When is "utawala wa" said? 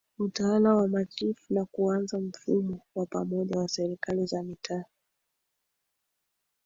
0.19-0.87